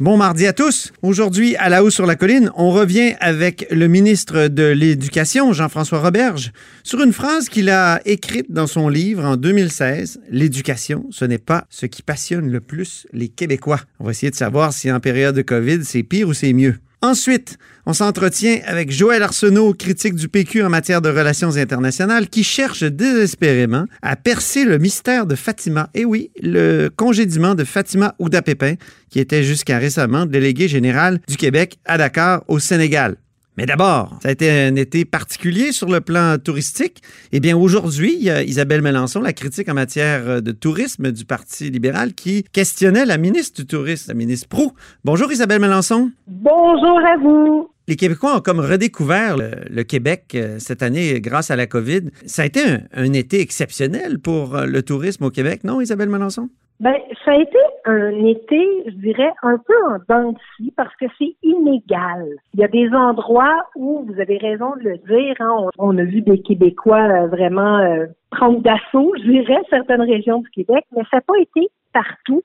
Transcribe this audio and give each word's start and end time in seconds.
Bon 0.00 0.16
mardi 0.16 0.46
à 0.46 0.54
tous. 0.54 0.92
Aujourd'hui, 1.02 1.56
à 1.56 1.68
la 1.68 1.84
haut 1.84 1.90
sur 1.90 2.06
la 2.06 2.16
colline, 2.16 2.50
on 2.56 2.70
revient 2.70 3.16
avec 3.20 3.66
le 3.70 3.86
ministre 3.86 4.48
de 4.48 4.62
l'Éducation, 4.62 5.52
Jean-François 5.52 6.00
Roberge, 6.00 6.52
sur 6.82 7.02
une 7.02 7.12
phrase 7.12 7.50
qu'il 7.50 7.68
a 7.68 8.00
écrite 8.06 8.50
dans 8.50 8.66
son 8.66 8.88
livre 8.88 9.22
en 9.26 9.36
2016. 9.36 10.22
L'éducation, 10.30 11.04
ce 11.10 11.26
n'est 11.26 11.36
pas 11.36 11.66
ce 11.68 11.84
qui 11.84 12.00
passionne 12.00 12.50
le 12.50 12.62
plus 12.62 13.06
les 13.12 13.28
Québécois. 13.28 13.80
On 13.98 14.04
va 14.04 14.12
essayer 14.12 14.30
de 14.30 14.36
savoir 14.36 14.72
si 14.72 14.90
en 14.90 15.00
période 15.00 15.36
de 15.36 15.42
COVID, 15.42 15.84
c'est 15.84 16.02
pire 16.02 16.28
ou 16.28 16.32
c'est 16.32 16.54
mieux. 16.54 16.76
Ensuite, 17.02 17.56
on 17.86 17.94
s'entretient 17.94 18.58
avec 18.66 18.90
Joël 18.90 19.22
Arsenault, 19.22 19.72
critique 19.72 20.14
du 20.14 20.28
PQ 20.28 20.62
en 20.62 20.68
matière 20.68 21.00
de 21.00 21.08
relations 21.08 21.56
internationales, 21.56 22.28
qui 22.28 22.44
cherche 22.44 22.84
désespérément 22.84 23.86
à 24.02 24.16
percer 24.16 24.66
le 24.66 24.76
mystère 24.76 25.24
de 25.24 25.34
Fatima. 25.34 25.88
Et 25.94 26.04
oui, 26.04 26.30
le 26.42 26.88
congédiement 26.88 27.54
de 27.54 27.64
Fatima 27.64 28.14
Ouda-Pépin, 28.18 28.74
qui 29.08 29.18
était 29.18 29.42
jusqu'à 29.42 29.78
récemment 29.78 30.26
délégué 30.26 30.68
général 30.68 31.20
du 31.26 31.38
Québec 31.38 31.78
à 31.86 31.96
Dakar, 31.96 32.44
au 32.48 32.58
Sénégal. 32.58 33.16
Mais 33.56 33.66
d'abord, 33.66 34.18
ça 34.22 34.28
a 34.28 34.32
été 34.32 34.50
un 34.50 34.74
été 34.76 35.04
particulier 35.04 35.72
sur 35.72 35.88
le 35.88 36.00
plan 36.00 36.38
touristique. 36.38 37.02
Eh 37.32 37.40
bien, 37.40 37.56
aujourd'hui, 37.56 38.14
il 38.16 38.24
y 38.24 38.30
a 38.30 38.42
Isabelle 38.42 38.80
Mélenchon, 38.80 39.20
la 39.20 39.32
critique 39.32 39.68
en 39.68 39.74
matière 39.74 40.40
de 40.40 40.52
tourisme 40.52 41.12
du 41.12 41.24
Parti 41.24 41.70
libéral, 41.70 42.14
qui 42.14 42.44
questionnait 42.52 43.04
la 43.04 43.18
ministre 43.18 43.60
du 43.60 43.66
Tourisme, 43.66 44.12
la 44.12 44.14
ministre 44.14 44.48
Prou. 44.48 44.72
Bonjour 45.04 45.30
Isabelle 45.32 45.60
Mélenchon. 45.60 46.10
Bonjour 46.26 46.98
à 47.04 47.16
vous. 47.16 47.70
Les 47.90 47.96
Québécois 47.96 48.36
ont 48.36 48.40
comme 48.40 48.60
redécouvert 48.60 49.36
le, 49.36 49.82
Québec 49.82 50.26
euh, 50.36 50.60
cette 50.60 50.80
année 50.80 51.20
grâce 51.20 51.50
à 51.50 51.56
la 51.56 51.66
COVID. 51.66 52.02
Ça 52.24 52.42
a 52.42 52.44
été 52.44 52.62
un, 52.62 52.82
un 52.92 53.12
été 53.12 53.40
exceptionnel 53.40 54.20
pour 54.20 54.54
euh, 54.54 54.64
le 54.64 54.82
tourisme 54.84 55.24
au 55.24 55.30
Québec, 55.30 55.64
non, 55.64 55.80
Isabelle 55.80 56.08
Mélenchon? 56.08 56.48
Ben, 56.80 56.96
ça 57.26 57.32
a 57.32 57.36
été 57.36 57.58
un 57.84 58.24
été, 58.24 58.84
je 58.86 58.94
dirais, 58.96 59.30
un 59.42 59.58
peu 59.58 59.74
en 59.86 59.98
dents 60.08 60.34
parce 60.76 60.96
que 60.96 61.04
c'est 61.18 61.36
inégal. 61.42 62.26
Il 62.54 62.60
y 62.60 62.64
a 62.64 62.68
des 62.68 62.88
endroits 62.94 63.66
où, 63.76 64.06
vous 64.06 64.18
avez 64.18 64.38
raison 64.38 64.74
de 64.76 64.88
le 64.88 64.96
dire, 64.96 65.36
hein, 65.40 65.68
on, 65.76 65.98
a 65.98 66.04
vu 66.04 66.22
des 66.22 66.40
Québécois 66.40 67.02
euh, 67.02 67.26
vraiment 67.26 67.78
euh, 67.80 68.06
prendre 68.30 68.60
d'assaut, 68.62 69.12
je 69.18 69.30
dirais, 69.30 69.60
certaines 69.68 70.00
régions 70.00 70.40
du 70.40 70.48
Québec, 70.48 70.86
mais 70.96 71.02
ça 71.10 71.18
n'a 71.18 71.20
pas 71.20 71.38
été 71.38 71.68
partout. 71.92 72.42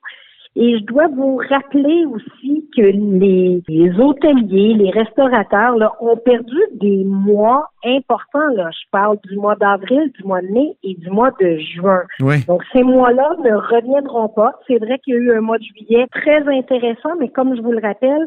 Et 0.58 0.78
je 0.78 0.84
dois 0.84 1.08
vous 1.08 1.36
rappeler 1.36 2.06
aussi 2.06 2.66
que 2.74 2.80
les, 2.80 4.00
hôteliers, 4.00 4.72
les 4.72 4.90
restaurateurs 4.90 5.76
là, 5.76 5.92
ont 6.00 6.16
perdu 6.16 6.56
des 6.72 7.04
mois 7.04 7.68
importants. 7.84 8.48
Là. 8.54 8.70
Je 8.70 8.88
parle 8.90 9.18
du 9.28 9.36
mois 9.36 9.56
d'avril, 9.56 10.10
du 10.18 10.24
mois 10.24 10.40
de 10.40 10.48
mai 10.48 10.76
et 10.82 10.94
du 10.94 11.10
mois 11.10 11.30
de 11.38 11.58
juin. 11.58 12.04
Donc 12.48 12.62
ces 12.72 12.82
mois-là 12.82 13.36
ne 13.44 13.54
reviendront 13.54 14.28
pas. 14.30 14.54
C'est 14.66 14.78
vrai 14.78 14.98
qu'il 15.04 15.14
y 15.14 15.16
a 15.18 15.20
eu 15.20 15.36
un 15.36 15.42
mois 15.42 15.58
de 15.58 15.64
juillet 15.64 16.06
très 16.10 16.42
intéressant, 16.48 17.10
mais 17.20 17.28
comme 17.28 17.54
je 17.54 17.60
vous 17.60 17.72
le 17.72 17.80
rappelle, 17.82 18.26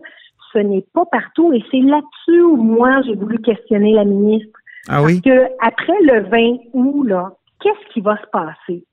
ce 0.54 0.60
n'est 0.60 0.86
pas 0.94 1.06
partout. 1.12 1.52
Et 1.54 1.64
c'est 1.72 1.82
là-dessus 1.82 2.42
où 2.42 2.58
moi 2.58 3.02
j'ai 3.08 3.16
voulu 3.16 3.40
questionner 3.40 3.94
la 3.94 4.06
ministre. 4.06 4.60
Ah 4.88 5.02
oui? 5.02 5.20
Parce 5.24 5.36
que 5.36 5.52
après 5.62 6.00
le 6.04 6.30
20 6.30 6.58
août, 6.74 7.04
là, 7.08 7.32
qu'est-ce 7.60 7.94
qui 7.94 8.02
va 8.02 8.18
se 8.18 8.28
passer? 8.32 8.86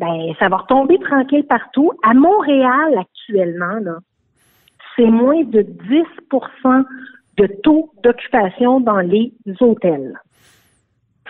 Ben 0.00 0.34
ça 0.38 0.48
va 0.48 0.56
retomber 0.56 0.98
tranquille 0.98 1.44
partout. 1.46 1.92
À 2.02 2.14
Montréal, 2.14 2.98
actuellement, 2.98 3.78
là, 3.82 3.98
c'est 4.96 5.06
moins 5.06 5.44
de 5.44 5.60
10% 5.62 6.84
de 7.36 7.46
taux 7.62 7.92
d'occupation 8.02 8.80
dans 8.80 9.00
les 9.00 9.32
hôtels. 9.60 10.18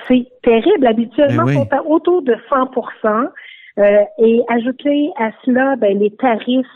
C'est 0.09 0.27
terrible. 0.43 0.87
Habituellement, 0.87 1.45
ben 1.45 1.83
on 1.85 1.95
autour 1.97 2.23
de 2.23 2.35
100% 2.49 3.29
euh, 3.79 4.05
Et 4.19 4.41
ajouter 4.49 5.11
à 5.17 5.31
cela, 5.45 5.77
ben, 5.77 5.99
les 5.99 6.11
tarifs 6.11 6.67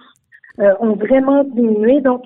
euh, 0.61 0.75
ont 0.81 0.94
vraiment 0.94 1.44
diminué. 1.44 2.00
Donc, 2.00 2.25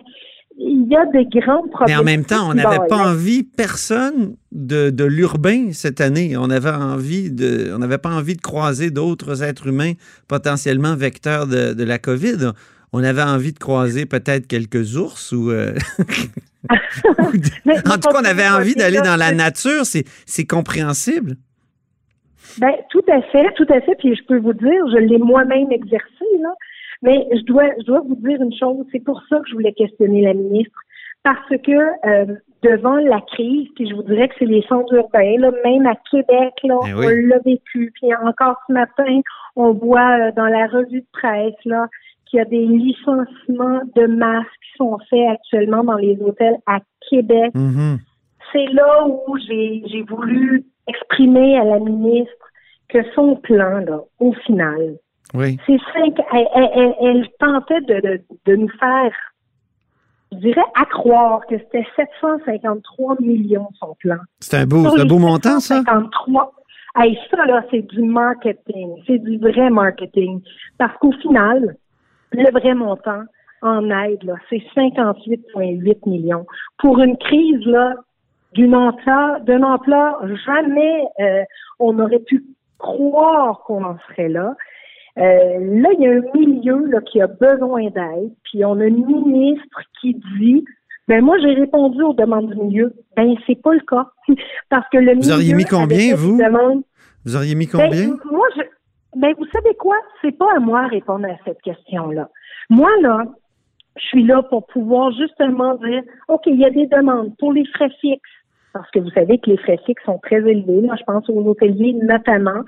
il 0.59 0.89
y 0.89 0.97
a 0.97 1.07
des 1.07 1.25
grands 1.25 1.67
problèmes. 1.69 1.87
Mais 1.89 1.97
en 1.97 2.05
même 2.05 2.25
temps, 2.25 2.51
on 2.51 2.55
n'avait 2.55 2.87
pas 2.89 2.97
envie, 2.97 3.45
personne, 3.45 4.37
de, 4.51 4.91
de 4.91 5.05
l'urbain 5.05 5.73
cette 5.73 6.01
année. 6.01 6.37
On 6.37 6.51
avait 6.51 6.71
envie 6.71 7.31
de, 7.31 7.73
on 7.75 7.79
n'avait 7.79 7.99
pas 7.99 8.11
envie 8.11 8.35
de 8.35 8.41
croiser 8.41 8.91
d'autres 8.91 9.43
êtres 9.43 9.69
humains 9.69 9.93
potentiellement 10.27 10.97
vecteurs 10.97 11.47
de, 11.47 11.75
de, 11.75 11.85
la 11.85 11.99
COVID. 11.99 12.53
On 12.93 13.05
avait 13.05 13.23
envie 13.23 13.53
de 13.53 13.59
croiser 13.59 14.05
peut-être 14.05 14.49
quelques 14.49 14.97
ours 14.97 15.31
ou. 15.33 15.51
Euh, 15.51 15.75
en 16.71 17.99
tout 17.99 18.09
cas, 18.11 18.21
on 18.21 18.25
avait 18.25 18.49
envie 18.49 18.75
d'aller 18.75 19.01
dans 19.01 19.17
la 19.17 19.33
nature. 19.33 19.85
C'est 19.85 20.47
compréhensible. 20.47 21.37
Ben, 22.59 22.73
tout 22.91 23.05
à 23.13 23.23
fait, 23.23 23.47
tout 23.57 23.67
à 23.69 23.81
fait. 23.81 23.95
Puis 23.99 24.17
je 24.17 24.25
peux 24.27 24.39
vous 24.39 24.55
dire, 24.55 24.83
je 24.93 24.99
l'ai 24.99 25.19
moi-même 25.19 25.71
exercé, 25.71 26.25
là. 26.41 26.51
Mais 27.03 27.27
je 27.33 27.43
dois, 27.45 27.71
je 27.79 27.85
dois 27.85 28.01
vous 28.01 28.17
dire 28.17 28.41
une 28.43 28.55
chose, 28.55 28.85
c'est 28.93 29.05
pour 29.05 29.23
ça 29.29 29.39
que 29.39 29.49
je 29.49 29.55
voulais 29.55 29.73
questionner 29.73 30.23
la 30.23 30.35
ministre, 30.35 30.79
parce 31.23 31.49
que 31.49 32.09
euh, 32.09 32.35
devant 32.63 32.97
la 32.97 33.21
crise, 33.21 33.69
puis 33.77 33.89
je 33.89 33.95
vous 33.95 34.03
dirais 34.03 34.29
que 34.29 34.35
c'est 34.39 34.47
les 34.47 34.63
centres 34.69 34.93
urbains, 34.95 35.39
là, 35.39 35.51
même 35.65 35.87
à 35.87 35.95
Québec, 36.11 36.55
là, 36.65 36.79
eh 36.87 36.95
on 36.95 37.01
l'a 37.01 37.39
vécu. 37.45 37.93
Puis 37.95 38.15
encore 38.15 38.57
ce 38.67 38.73
matin, 38.73 39.21
on 39.57 39.73
voit 39.73 40.19
euh, 40.19 40.33
dans 40.37 40.47
la 40.47 40.67
revue 40.67 41.01
de 41.01 41.07
presse 41.13 41.65
là 41.65 41.87
qu'il 42.27 42.39
y 42.39 42.41
a 42.41 42.45
des 42.45 42.67
licenciements 42.67 43.81
de 43.97 44.07
masques 44.07 44.49
qui 44.63 44.77
sont 44.77 44.99
faits 45.09 45.29
actuellement 45.31 45.85
dans 45.85 45.97
les 45.97 46.19
hôtels 46.21 46.59
à 46.67 46.81
Québec. 47.09 47.55
Mm-hmm. 47.55 47.99
C'est 48.53 48.67
là 48.73 49.07
où 49.07 49.37
j'ai 49.47 50.03
voulu 50.09 50.65
exprimer 50.87 51.59
à 51.59 51.65
la 51.65 51.79
ministre 51.79 52.33
que 52.89 52.99
son 53.15 53.37
plan, 53.37 53.79
là, 53.81 54.01
au 54.19 54.33
final, 54.33 54.97
oui. 55.35 55.59
C'est 55.67 55.79
cinq. 55.93 56.19
Elle, 56.33 57.29
tentait 57.39 57.81
de, 57.83 58.21
de, 58.47 58.57
nous 58.57 58.69
faire, 58.81 59.13
je 60.33 60.39
dirais, 60.39 60.65
accroire 60.75 61.47
que 61.47 61.59
c'était 61.59 61.87
753 61.97 63.17
millions 63.21 63.69
son 63.79 63.95
plan. 64.01 64.19
C'est 64.41 64.57
un 64.57 64.67
beau, 64.67 64.87
un 64.87 65.05
beau 65.05 65.19
montant, 65.19 65.61
ça? 65.61 65.77
753. 65.77 66.53
Hey, 66.97 67.19
ça, 67.31 67.45
là, 67.47 67.63
c'est 67.71 67.83
du 67.83 68.03
marketing. 68.03 68.97
C'est 69.07 69.19
du 69.19 69.39
vrai 69.39 69.71
marketing. 69.71 70.41
Parce 70.79 70.97
qu'au 70.99 71.13
final, 71.13 71.77
le 72.33 72.51
vrai 72.51 72.75
montant 72.75 73.23
en 73.63 73.91
aide, 73.91 74.23
là, 74.23 74.35
c'est 74.49 74.63
58,8 74.75 76.09
millions. 76.09 76.47
Pour 76.79 76.99
une 77.01 77.17
crise, 77.19 77.65
là, 77.67 77.95
d'une 78.55 78.75
ampleur, 78.75 79.41
d'une 79.41 79.65
ampleur, 79.65 80.21
jamais 80.47 81.05
euh, 81.21 81.43
on 81.79 81.99
aurait 81.99 82.21
pu 82.21 82.45
croire 82.79 83.63
qu'on 83.65 83.85
en 83.85 83.97
serait 84.09 84.29
là. 84.29 84.55
Euh, 85.19 85.81
là, 85.81 85.89
il 85.99 86.01
y 86.01 86.07
a 86.07 86.11
un 86.13 86.39
milieu 86.39 86.87
là, 86.87 87.01
qui 87.01 87.21
a 87.21 87.27
besoin 87.27 87.91
d'aide, 87.91 88.33
puis 88.45 88.65
on 88.65 88.79
a 88.79 88.85
une 88.85 89.05
ministre 89.05 89.81
qui 90.01 90.15
dit 90.39 90.65
ben 91.09 91.25
moi 91.25 91.39
j'ai 91.41 91.55
répondu 91.55 92.03
aux 92.03 92.13
demandes 92.13 92.51
du 92.51 92.57
milieu. 92.57 92.93
Ben 93.17 93.35
c'est 93.47 93.61
pas 93.61 93.73
le 93.73 93.81
cas. 93.81 94.07
Parce 94.69 94.87
que 94.91 94.99
le 94.99 95.15
Vous 95.15 95.33
auriez 95.33 95.55
mis 95.55 95.65
combien, 95.65 96.15
vous? 96.15 96.39
Vous 97.25 97.37
auriez 97.37 97.55
mis 97.55 97.67
ben, 97.67 97.81
combien? 97.81 98.09
moi, 98.31 98.47
je, 98.57 98.63
ben 99.17 99.35
vous 99.39 99.47
savez 99.47 99.75
quoi? 99.79 99.97
C'est 100.21 100.37
pas 100.37 100.55
à 100.55 100.61
moi 100.61 100.85
de 100.85 100.91
répondre 100.91 101.27
à 101.27 101.37
cette 101.47 101.63
question-là. 101.63 102.29
Moi, 102.69 102.91
là, 103.01 103.25
je 103.97 104.07
suis 104.07 104.23
là 104.23 104.43
pour 104.43 104.67
pouvoir 104.67 105.11
justement 105.13 105.77
dire 105.77 106.03
OK, 106.29 106.43
il 106.47 106.61
y 106.61 106.67
a 106.67 106.71
des 106.71 106.87
demandes 106.87 107.35
pour 107.39 107.55
les 107.55 107.65
frais 107.75 107.91
fixes. 108.01 108.29
Parce 108.75 108.91
que 108.91 108.99
vous 108.99 109.11
savez 109.11 109.39
que 109.39 109.49
les 109.49 109.57
frais 109.57 109.81
fixes 109.87 110.05
sont 110.05 110.19
très 110.19 110.37
élevés. 110.37 110.83
Là, 110.83 110.95
je 110.99 111.05
pense 111.05 111.29
aux 111.31 111.41
hôteliers 111.41 111.95
notamment. 111.95 112.63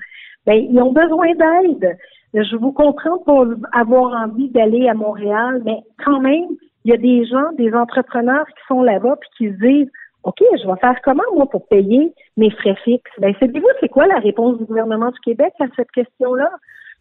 Ben, 0.47 0.55
ils 0.55 0.81
ont 0.81 0.91
besoin 0.91 1.27
d'aide. 1.35 1.95
Je 2.33 2.55
vous 2.55 2.71
comprends 2.71 3.17
pour 3.25 3.45
avoir 3.73 4.13
envie 4.23 4.49
d'aller 4.49 4.87
à 4.87 4.93
Montréal, 4.93 5.61
mais 5.65 5.79
quand 6.03 6.21
même, 6.21 6.47
il 6.85 6.91
y 6.91 6.93
a 6.93 6.97
des 6.97 7.25
gens, 7.25 7.51
des 7.57 7.73
entrepreneurs 7.73 8.45
qui 8.47 8.63
sont 8.67 8.81
là-bas 8.81 9.17
puis 9.19 9.29
qui 9.37 9.53
se 9.53 9.59
disent 9.59 9.91
OK, 10.23 10.37
je 10.39 10.67
vais 10.67 10.79
faire 10.79 10.95
comment, 11.03 11.23
moi, 11.35 11.47
pour 11.47 11.67
payer 11.67 12.13
mes 12.37 12.51
frais 12.51 12.75
fixes? 12.83 13.11
Ben, 13.17 13.33
savez-vous, 13.39 13.67
c'est 13.79 13.89
quoi 13.89 14.05
la 14.05 14.19
réponse 14.19 14.59
du 14.59 14.65
gouvernement 14.65 15.09
du 15.09 15.19
Québec 15.19 15.53
à 15.59 15.65
cette 15.75 15.91
question-là? 15.91 16.49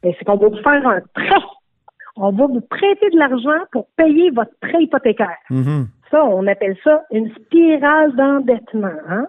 Ben, 0.03 0.15
c'est 0.19 0.25
qu'on 0.25 0.37
va 0.37 0.49
vous 0.49 0.63
faire 0.63 0.87
un 0.87 1.01
prêt. 1.15 1.43
On 2.17 2.33
va 2.33 2.47
vous 2.47 2.63
prêter 2.63 3.11
de 3.11 3.19
l'argent 3.19 3.65
pour 3.73 3.87
payer 3.97 4.31
votre 4.31 4.53
prêt 4.61 4.83
hypothécaire. 4.83 5.37
Mm-hmm. 5.51 5.87
Ça, 6.11 6.25
on 6.25 6.47
appelle 6.47 6.77
ça 6.83 7.03
une 7.13 7.31
spirale 7.35 8.15
d'endettement. 8.17 8.89
Hein? 9.09 9.27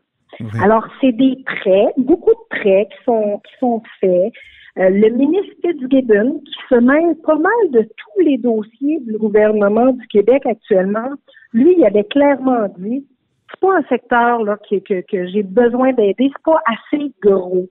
Alors, 0.63 0.87
c'est 0.99 1.11
des 1.11 1.37
prêts, 1.45 1.93
beaucoup 1.97 2.31
de 2.31 2.57
prêts 2.57 2.87
qui 2.89 3.03
sont, 3.03 3.41
qui 3.45 3.53
sont 3.59 3.83
faits 3.99 4.31
Euh, 4.77 4.89
le 4.89 5.09
ministre 5.09 5.53
Fitzgibbon, 5.61 6.39
qui 6.45 6.53
se 6.69 6.75
mêle 6.75 7.15
pas 7.23 7.35
mal 7.35 7.71
de 7.71 7.81
tous 7.81 8.21
les 8.21 8.37
dossiers 8.37 8.99
du 9.01 9.17
gouvernement 9.17 9.91
du 9.91 10.07
Québec 10.07 10.45
actuellement, 10.45 11.09
lui, 11.53 11.75
il 11.77 11.85
avait 11.85 12.05
clairement 12.05 12.67
dit 12.77 13.05
c'est 13.51 13.59
pas 13.59 13.77
un 13.77 13.83
secteur 13.83 14.43
là, 14.43 14.57
que, 14.69 14.77
que, 14.77 15.01
que 15.01 15.27
j'ai 15.27 15.43
besoin 15.43 15.91
d'aider, 15.91 16.31
c'est 16.31 16.43
pas 16.43 16.61
assez 16.65 17.11
gros. 17.21 17.67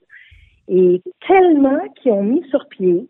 Et 0.69 1.03
tellement 1.27 1.81
qu'ils 1.97 2.13
ont 2.13 2.23
mis 2.23 2.45
sur 2.51 2.69
pied 2.69 3.09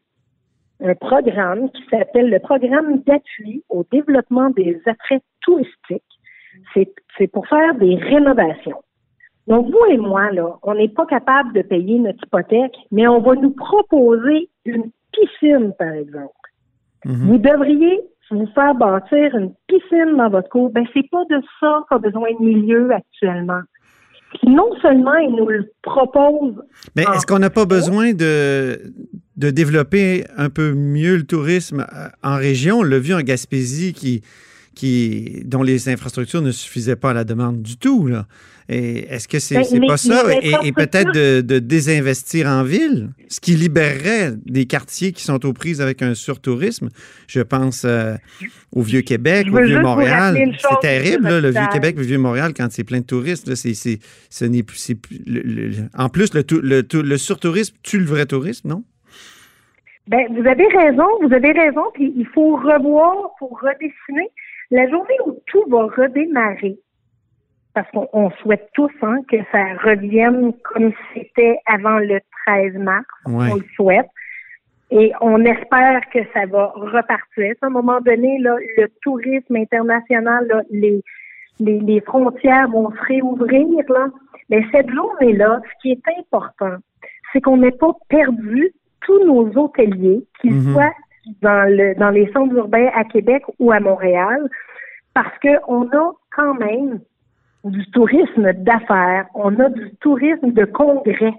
un 0.83 0.95
programme 0.95 1.71
qui 1.71 1.83
s'appelle 1.91 2.31
le 2.31 2.39
programme 2.39 3.01
d'appui 3.01 3.65
au 3.69 3.85
développement 3.91 4.51
des 4.51 4.81
attraits 4.87 5.23
touristiques. 5.43 6.03
C'est 6.75 7.27
pour 7.33 7.47
faire 7.49 7.75
des 7.75 7.97
rénovations. 7.97 8.83
Donc, 9.51 9.67
vous 9.67 9.85
et 9.91 9.99
moi, 9.99 10.31
là, 10.31 10.59
on 10.63 10.75
n'est 10.75 10.89
pas 10.89 11.07
capable 11.07 11.53
de 11.53 11.63
payer 11.63 11.99
notre 11.99 12.25
hypothèque, 12.25 12.77
mais 12.93 13.09
on 13.09 13.21
va 13.21 13.35
nous 13.35 13.51
proposer 13.51 14.49
une 14.65 14.93
piscine, 15.13 15.73
par 15.77 15.93
exemple. 15.93 16.33
Mhm. 17.05 17.27
Vous 17.27 17.39
devriez 17.39 18.01
vous 18.31 18.47
faire 18.55 18.77
bâtir 18.77 19.35
une 19.35 19.53
piscine 19.67 20.17
dans 20.17 20.31
votre 20.31 20.49
cour. 20.49 20.71
Ben, 20.71 20.85
c'est 20.95 21.09
pas 21.11 21.25
de 21.29 21.43
ça 21.59 21.85
qu'a 21.91 21.99
besoin 21.99 22.29
de 22.39 22.45
milieu 22.45 22.89
actuellement. 22.93 23.61
non 24.47 24.71
seulement 24.81 25.17
ils 25.17 25.35
nous 25.35 25.49
le 25.49 25.69
proposent. 25.83 26.63
Mais 26.95 27.03
est-ce 27.03 27.27
qu'on 27.27 27.41
n'a 27.41 27.51
pas 27.51 27.65
besoin 27.65 28.13
de, 28.13 28.81
de 29.37 29.51
développer 29.51 30.25
un 30.37 30.49
peu 30.49 30.73
mieux 30.75 31.17
le 31.17 31.25
tourisme 31.25 31.85
euh, 31.93 32.07
en 32.23 32.37
région? 32.37 32.79
On 32.79 32.83
l'a 32.85 33.01
vu 33.01 33.13
en 33.15 33.21
Gaspésie 33.23 33.93
qui, 33.93 34.23
qui, 34.75 35.43
dont 35.45 35.63
les 35.63 35.89
infrastructures 35.89 36.43
ne 36.43 36.53
suffisaient 36.53 36.97
pas 36.97 37.11
à 37.11 37.15
la 37.15 37.25
demande 37.25 37.63
du 37.63 37.77
tout. 37.77 38.07
Là. 38.07 38.27
Est-ce 38.69 39.27
que 39.27 39.41
c'est 39.41 39.57
n'est 39.57 39.81
ben, 39.81 39.89
pas 39.89 39.97
ça? 39.97 40.23
Et, 40.43 40.71
peut-être 40.71 41.13
de, 41.13 41.59
désinvestir 41.59 42.47
en 42.47 42.63
ville, 42.63 43.11
ce 43.29 43.41
qui 43.41 43.53
libérerait 43.57 44.33
des 44.47 44.67
quartiers 44.67 45.11
qui 45.11 45.25
sont 45.25 45.45
aux 45.45 45.53
prises 45.53 45.81
avec 45.81 46.03
un 46.03 46.15
surtourisme. 46.15 46.89
Je 47.27 47.41
pense 47.41 47.85
euh, 47.85 48.15
au 48.71 48.83
Vieux-Québec, 48.83 49.49
au 49.53 49.61
Vieux-Montréal. 49.61 50.57
C'est 50.59 50.81
terrible, 50.81 51.39
le 51.39 51.51
Vieux-Québec, 51.51 51.97
le 51.97 52.05
Vieux-Montréal, 52.05 52.53
quand 52.57 52.69
c'est 52.71 52.85
plein 52.85 53.01
de 53.01 53.07
touristes. 53.07 53.53
c'est, 53.57 53.75
ce 53.75 54.45
n'est 54.45 54.63
plus, 54.63 54.95
en 55.97 56.09
plus, 56.09 56.33
le, 56.33 56.45
le, 56.63 57.03
le 57.03 57.19
surtourisme 57.19 57.75
tue 57.83 57.99
le 57.99 58.07
vrai 58.07 58.27
tourisme, 58.27 58.69
non? 58.69 58.85
Ben, 60.07 60.27
vous 60.31 60.47
avez 60.47 60.67
raison, 60.67 61.07
vous 61.23 61.33
avez 61.33 61.53
raison, 61.53 61.83
puis 61.95 62.13
il 62.17 62.27
faut 62.27 62.57
revoir, 62.57 63.31
pour 63.39 63.61
redessiner. 63.61 64.31
La 64.71 64.89
journée 64.89 65.17
où 65.27 65.37
tout 65.47 65.65
va 65.69 65.87
redémarrer, 65.87 66.79
parce 67.75 67.91
qu'on 67.91 68.31
souhaite 68.43 68.69
tous 68.75 68.91
hein, 69.03 69.19
que 69.29 69.37
ça 69.53 69.63
revienne 69.85 70.53
comme 70.65 70.93
c'était 71.15 71.59
avant 71.67 71.99
le 71.99 72.21
13 72.47 72.75
mars. 72.75 73.07
On 73.27 73.55
le 73.55 73.65
souhaite. 73.77 74.09
Et 74.91 75.13
on 75.21 75.45
espère 75.45 76.01
que 76.13 76.19
ça 76.35 76.47
va 76.47 76.73
repartir. 76.75 77.55
À 77.63 77.67
un 77.67 77.71
moment 77.71 78.01
donné, 78.01 78.39
là, 78.41 78.57
le 78.77 78.89
tourisme 79.03 79.55
international, 79.55 80.47
là, 80.49 80.63
les, 80.71 81.01
les, 81.61 81.79
les, 81.79 82.01
frontières 82.01 82.69
vont 82.69 82.91
se 82.91 83.01
réouvrir. 83.07 83.85
Là. 83.89 84.09
Mais 84.49 84.65
cette 84.73 84.91
journée-là, 84.91 85.61
ce 85.65 85.83
qui 85.83 85.93
est 85.93 86.19
important, 86.19 86.77
c'est 87.33 87.41
qu'on 87.41 87.59
n'ait 87.59 87.71
pas 87.71 87.93
perdu 88.09 88.73
tous 89.03 89.25
nos 89.25 89.47
hôteliers, 89.57 90.25
qu'ils 90.41 90.55
mm-hmm. 90.55 90.73
soient 90.73 90.95
dans, 91.43 91.69
le, 91.69 91.95
dans 91.99 92.11
les 92.11 92.31
centres 92.33 92.55
urbains 92.55 92.91
à 92.95 93.05
Québec 93.05 93.43
ou 93.59 93.73
à 93.73 93.81
Montréal, 93.81 94.49
parce 95.15 95.37
qu'on 95.41 95.89
a 95.89 96.13
quand 96.31 96.55
même 96.55 97.01
du 97.65 97.85
tourisme 97.91 98.53
d'affaires, 98.55 99.27
on 99.35 99.59
a 99.59 99.69
du 99.69 99.91
tourisme 100.01 100.53
de 100.53 100.65
congrès. 100.65 101.35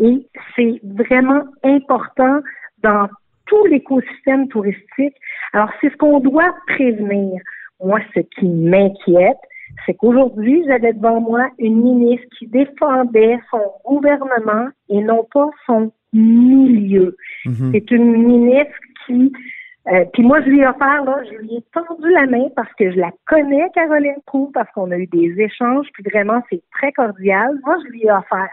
Et 0.00 0.26
c'est 0.56 0.80
vraiment 0.82 1.44
important 1.62 2.40
dans 2.82 3.08
tout 3.46 3.64
l'écosystème 3.66 4.48
touristique. 4.48 5.14
Alors, 5.52 5.70
c'est 5.80 5.90
ce 5.90 5.96
qu'on 5.96 6.20
doit 6.20 6.54
prévenir. 6.66 7.40
Moi, 7.82 8.00
ce 8.14 8.20
qui 8.20 8.48
m'inquiète, 8.48 9.38
c'est 9.84 9.94
qu'aujourd'hui, 9.94 10.64
j'avais 10.66 10.92
devant 10.92 11.20
moi 11.20 11.48
une 11.58 11.82
ministre 11.82 12.26
qui 12.38 12.46
défendait 12.46 13.38
son 13.50 13.62
gouvernement 13.84 14.68
et 14.88 15.00
non 15.00 15.26
pas 15.32 15.50
son 15.66 15.92
milieu. 16.12 17.16
Mm-hmm. 17.44 17.72
C'est 17.72 17.90
une 17.90 18.12
ministre 18.12 18.74
euh, 19.10 20.04
puis 20.14 20.22
moi, 20.22 20.40
je 20.40 20.48
lui 20.48 20.60
ai 20.60 20.66
offert, 20.66 21.04
là, 21.04 21.18
je 21.30 21.36
lui 21.36 21.56
ai 21.56 21.64
tendu 21.72 22.10
la 22.10 22.26
main 22.26 22.46
parce 22.56 22.72
que 22.74 22.90
je 22.90 22.96
la 22.96 23.10
connais, 23.26 23.68
Caroline 23.74 24.16
Proux, 24.26 24.50
parce 24.54 24.70
qu'on 24.72 24.90
a 24.90 24.96
eu 24.96 25.06
des 25.06 25.34
échanges, 25.38 25.86
puis 25.92 26.04
vraiment, 26.10 26.42
c'est 26.48 26.62
très 26.72 26.92
cordial. 26.92 27.58
Moi, 27.64 27.76
je 27.84 27.90
lui 27.90 28.02
ai 28.04 28.10
offert. 28.10 28.48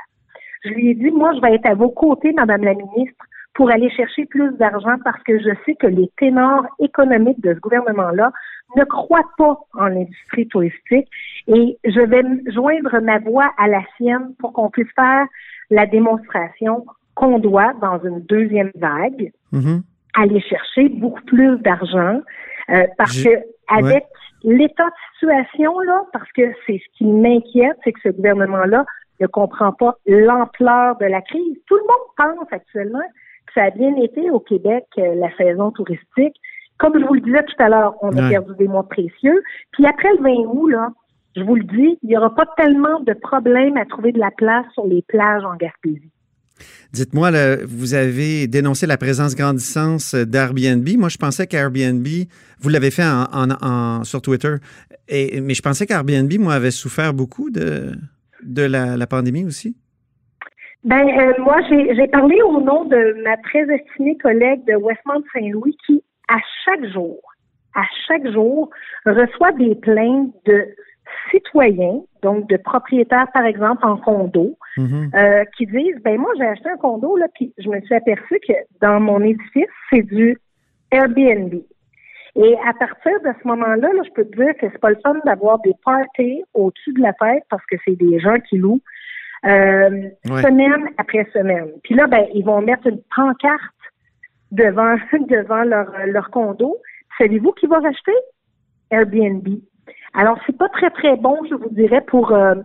Je 0.66 0.70
lui 0.70 0.90
ai 0.90 0.94
dit, 0.94 1.10
moi, 1.10 1.32
je 1.34 1.42
vais 1.42 1.56
être 1.56 1.66
à 1.66 1.74
vos 1.74 1.90
côtés, 1.90 2.34
Madame 2.34 2.64
la 2.64 2.74
ministre, 2.74 3.26
pour 3.54 3.72
aller 3.72 3.90
chercher 3.92 4.26
plus 4.26 4.52
d'argent 4.58 4.96
parce 5.04 5.22
que 5.24 5.40
je 5.40 5.52
sais 5.66 5.76
que 5.76 5.88
les 5.88 6.10
ténors 6.18 6.66
économiques 6.80 7.42
de 7.42 7.54
ce 7.54 7.60
gouvernement-là 7.60 8.32
ne 8.76 8.84
croient 8.84 9.30
pas 9.38 9.58
en 9.74 9.88
l'industrie 9.88 10.48
touristique 10.48 11.08
et 11.48 11.78
je 11.84 12.00
vais 12.00 12.24
joindre 12.54 13.00
ma 13.02 13.20
voix 13.20 13.52
à 13.58 13.68
la 13.68 13.82
sienne 13.98 14.34
pour 14.40 14.54
qu'on 14.54 14.70
puisse 14.70 14.92
faire 14.96 15.26
la 15.70 15.86
démonstration 15.86 16.86
qu'on 17.16 17.40
doit 17.40 17.74
dans 17.82 18.00
une 18.04 18.22
deuxième 18.22 18.72
vague. 18.76 19.32
Mm-hmm 19.52 19.82
aller 20.14 20.42
chercher 20.42 20.90
beaucoup 20.90 21.22
plus 21.24 21.58
d'argent 21.60 22.22
euh, 22.70 22.86
parce 22.98 23.22
que 23.24 23.30
avec 23.68 24.06
l'état 24.44 24.86
de 24.86 24.96
situation 25.14 25.80
là, 25.82 26.04
parce 26.14 26.32
que 26.34 26.52
c'est 26.66 26.80
ce 26.80 26.98
qui 26.98 27.06
m'inquiète, 27.06 27.78
c'est 27.84 27.92
que 27.92 28.00
ce 28.04 28.10
gouvernement-là 28.10 28.86
ne 29.20 29.28
comprend 29.28 29.72
pas 29.72 29.98
l'ampleur 30.06 30.98
de 30.98 31.06
la 31.06 31.22
crise. 31.22 31.58
Tout 31.68 31.76
le 31.76 31.84
monde 31.84 32.38
pense 32.38 32.48
actuellement 32.52 33.00
que 33.48 33.54
ça 33.54 33.66
a 33.66 33.70
bien 33.70 33.96
été 33.98 34.30
au 34.32 34.40
Québec 34.40 34.86
euh, 34.98 35.16
la 35.16 35.36
saison 35.36 35.72
touristique. 35.72 36.36
Comme 36.78 37.00
je 37.00 37.06
vous 37.06 37.14
le 37.14 37.22
disais 37.22 37.44
tout 37.44 37.56
à 37.60 37.70
l'heure, 37.70 37.94
on 38.02 38.10
a 38.18 38.30
perdu 38.30 38.54
des 38.58 38.68
mois 38.68 38.88
précieux. 38.88 39.44
Puis 39.72 39.86
après 39.86 40.10
le 40.14 40.24
20 40.24 40.30
août, 40.52 40.68
là, 40.68 40.90
je 41.36 41.44
vous 41.44 41.56
le 41.56 41.64
dis, 41.64 42.00
il 42.02 42.10
n'y 42.10 42.18
aura 42.18 42.34
pas 42.34 42.46
tellement 42.58 43.00
de 43.02 43.14
problèmes 43.14 43.78
à 43.78 43.86
trouver 43.86 44.12
de 44.12 44.20
la 44.20 44.32
place 44.32 44.66
sur 44.74 44.86
les 44.88 45.04
plages 45.04 45.46
en 45.46 45.56
Gaspésie. 45.56 46.12
Dites-moi, 46.94 47.32
vous 47.66 47.94
avez 47.94 48.48
dénoncé 48.48 48.86
la 48.86 48.98
présence 48.98 49.36
grandissante 49.36 50.16
d'Airbnb. 50.16 50.88
Moi, 50.98 51.10
je 51.10 51.18
pensais 51.18 51.48
qu'Airbnb, 51.48 52.06
vous 52.60 52.70
l'avez 52.70 52.92
fait 52.92 53.06
en, 53.06 54.04
sur 54.04 54.22
Twitter, 54.22 54.56
mais 55.10 55.54
je 55.54 55.62
pensais 55.62 55.86
qu'Airbnb, 55.86 56.32
moi, 56.40 56.54
avait 56.54 56.72
souffert 56.72 57.14
beaucoup 57.14 57.50
de, 57.50 57.94
la, 58.56 59.08
pandémie 59.08 59.46
aussi. 59.46 59.76
Ben, 60.84 61.08
euh, 61.08 61.34
moi, 61.40 61.60
j'ai 61.70 62.08
parlé 62.08 62.42
au 62.42 62.60
nom 62.62 62.86
de 62.86 63.24
ma 63.24 63.38
très 63.38 63.68
estimée 63.74 64.18
collègue 64.18 64.66
de 64.66 64.74
Westmont-Saint-Louis 64.74 65.78
qui, 65.86 66.04
à 66.28 66.38
chaque 66.66 66.86
jour, 66.92 67.20
à 67.76 67.84
chaque 68.08 68.28
jour, 68.32 68.70
reçoit 69.06 69.52
des 69.54 69.76
plaintes 69.76 70.34
de 70.46 70.66
citoyens, 71.30 72.02
donc 72.22 72.48
de 72.50 72.58
propriétaires, 72.58 73.28
par 73.34 73.46
exemple, 73.46 73.86
en 73.86 73.98
condo, 73.98 74.58
mhm. 74.78 75.12
euh, 75.16 75.44
qui 75.58 75.66
disent, 75.66 76.02
ben 76.04 76.20
moi, 76.20 76.32
j'ai 76.38 76.46
acheté 76.46 76.70
un 76.70 76.78
condo, 76.78 77.18
là, 77.18 77.28
puis 77.34 77.54
je 77.58 77.70
me 77.70 77.82
suis 77.82 77.96
aperçu 77.96 78.40
que 78.48 78.54
dans 78.82 79.00
mon 79.00 79.22
édifice, 79.22 79.70
c'est 79.90 80.04
du 80.04 80.38
Airbnb. 80.92 81.54
Et 82.36 82.58
à 82.66 82.74
partir 82.74 83.20
de 83.26 83.32
ce 83.42 83.48
moment-là, 83.48 83.94
là, 83.94 84.04
je 84.06 84.12
peux 84.12 84.26
te 84.26 84.36
dire 84.38 84.54
que 84.56 84.68
c'est 84.72 84.80
pas 84.80 84.92
le 84.92 85.00
fun 85.04 85.16
d'avoir 85.26 85.60
des 85.60 85.74
parties 85.84 86.44
au-dessus 86.54 86.94
de 86.94 87.02
la 87.02 87.14
tête 87.14 87.44
parce 87.50 87.66
que 87.66 87.76
c'est 87.84 87.98
des 87.98 88.20
gens 88.20 88.40
qui 88.48 88.58
louent 88.58 88.82
euh, 89.46 90.10
semaine 90.26 90.90
après 90.98 91.28
semaine. 91.34 91.70
Puis 91.84 91.96
là, 91.96 92.08
ben, 92.08 92.26
ils 92.34 92.46
vont 92.46 92.62
mettre 92.62 92.88
une 92.88 93.02
pancarte 93.16 93.76
devant 94.52 94.96
devant 95.30 95.64
leur, 95.64 95.92
leur 96.08 96.30
condo. 96.30 96.78
Savez-vous 97.18 97.52
qui 97.54 97.68
va 97.68 97.80
racheter? 97.80 98.16
Airbnb. 98.92 99.48
Alors, 100.14 100.38
c'est 100.46 100.58
pas 100.58 100.70
très, 100.70 100.90
très 100.90 101.16
bon, 101.16 101.38
je 101.50 101.56
vous 101.56 101.70
dirais, 101.70 102.02
pour 102.08 102.32
euh, 102.32 102.56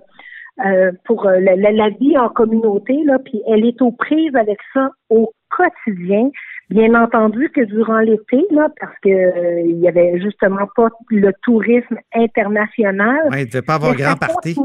euh 0.64 0.90
pour 1.04 1.26
euh, 1.26 1.38
la, 1.40 1.88
vie 1.90 2.16
en 2.18 2.28
communauté, 2.28 2.94
là, 3.04 3.18
puis 3.24 3.42
elle 3.46 3.64
est 3.64 3.80
aux 3.82 3.92
prises 3.92 4.34
avec 4.34 4.58
ça 4.72 4.90
au 5.10 5.32
quotidien. 5.50 6.30
Bien 6.68 7.00
entendu 7.00 7.48
que 7.50 7.60
durant 7.60 8.00
l'été, 8.00 8.44
là, 8.50 8.68
parce 8.80 8.98
que 9.00 9.08
euh, 9.08 9.60
il 9.60 9.78
y 9.78 9.86
avait 9.86 10.18
justement 10.20 10.66
pas 10.74 10.88
le 11.10 11.30
tourisme 11.44 11.96
international. 12.12 13.28
Oui, 13.30 13.42
il 13.42 13.46
devait 13.46 13.62
pas 13.62 13.74
avoir 13.74 13.94
grand 13.94 14.16
parti. 14.16 14.56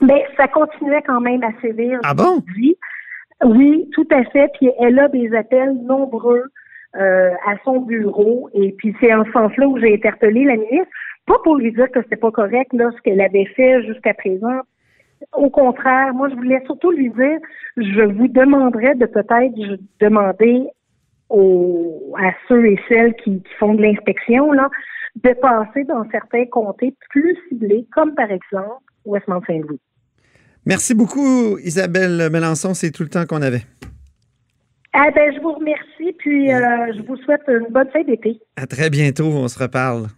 mais 0.00 0.24
ça 0.36 0.46
continuait 0.46 1.02
quand 1.04 1.20
même 1.20 1.42
à 1.42 1.60
sévir. 1.60 1.98
Ah 2.04 2.14
bon? 2.14 2.40
Oui, 3.44 3.88
tout 3.92 4.06
à 4.12 4.22
fait. 4.26 4.48
Puis 4.58 4.70
elle 4.78 5.00
a 5.00 5.08
des 5.08 5.34
appels 5.34 5.74
nombreux 5.82 6.44
à 6.94 7.56
son 7.64 7.80
bureau. 7.80 8.48
Et 8.54 8.72
puis 8.78 8.94
c'est 9.00 9.12
en 9.12 9.24
ce 9.24 9.32
sens-là 9.32 9.66
où 9.66 9.76
j'ai 9.78 9.94
interpellé 9.94 10.44
la 10.44 10.56
ministre. 10.56 10.92
Pas 11.30 11.38
pour 11.44 11.54
lui 11.54 11.70
dire 11.70 11.88
que 11.92 12.02
c'était 12.02 12.16
pas 12.16 12.32
correct 12.32 12.72
là, 12.72 12.90
ce 12.96 13.00
qu'elle 13.02 13.20
avait 13.20 13.46
fait 13.54 13.86
jusqu'à 13.86 14.14
présent. 14.14 14.62
Au 15.32 15.48
contraire, 15.48 16.12
moi, 16.12 16.28
je 16.28 16.34
voulais 16.34 16.60
surtout 16.66 16.90
lui 16.90 17.08
dire, 17.10 17.38
je 17.76 18.02
vous 18.16 18.26
demanderais 18.26 18.96
de 18.96 19.06
peut-être 19.06 19.54
demander 20.00 20.64
aux, 21.28 22.12
à 22.18 22.32
ceux 22.48 22.66
et 22.66 22.80
celles 22.88 23.14
qui, 23.22 23.40
font 23.60 23.74
de 23.74 23.82
l'inspection, 23.82 24.50
là, 24.50 24.68
de 25.22 25.32
passer 25.34 25.84
dans 25.84 26.04
certains 26.10 26.46
comtés 26.46 26.96
plus 27.10 27.36
ciblés, 27.48 27.86
comme 27.92 28.12
par 28.16 28.32
exemple 28.32 28.82
Westmont-Saint-Louis. 29.04 29.78
Merci 30.66 30.96
beaucoup, 30.96 31.58
Isabelle 31.58 32.28
Melançon. 32.32 32.74
C'est 32.74 32.90
tout 32.90 33.04
le 33.04 33.08
temps 33.08 33.26
qu'on 33.26 33.42
avait. 33.42 33.62
Eh 34.96 35.12
ben, 35.14 35.32
je 35.32 35.40
vous 35.40 35.52
remercie, 35.52 36.12
puis 36.18 36.52
euh, 36.52 36.92
je 36.92 37.02
vous 37.02 37.16
souhaite 37.18 37.42
une 37.46 37.68
bonne 37.70 37.88
fin 37.92 38.02
d'été. 38.02 38.40
À 38.56 38.66
très 38.66 38.90
bientôt, 38.90 39.26
on 39.26 39.46
se 39.46 39.60
reparle. 39.60 40.08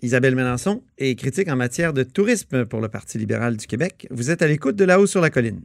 Isabelle 0.00 0.36
Mélenchon 0.36 0.82
est 0.96 1.16
critique 1.16 1.48
en 1.48 1.56
matière 1.56 1.92
de 1.92 2.04
tourisme 2.04 2.64
pour 2.66 2.80
le 2.80 2.88
Parti 2.88 3.18
libéral 3.18 3.56
du 3.56 3.66
Québec. 3.66 4.06
Vous 4.10 4.30
êtes 4.30 4.42
à 4.42 4.46
l'écoute 4.46 4.76
de 4.76 4.84
là-haut 4.84 5.06
sur 5.06 5.20
la 5.20 5.30
colline. 5.30 5.60